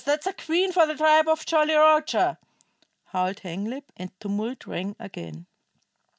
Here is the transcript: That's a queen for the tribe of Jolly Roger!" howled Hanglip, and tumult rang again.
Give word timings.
That's 0.03 0.25
a 0.25 0.33
queen 0.33 0.71
for 0.71 0.87
the 0.87 0.95
tribe 0.95 1.27
of 1.27 1.45
Jolly 1.45 1.75
Roger!" 1.75 2.39
howled 3.09 3.41
Hanglip, 3.41 3.91
and 3.95 4.09
tumult 4.19 4.65
rang 4.65 4.95
again. 4.99 5.45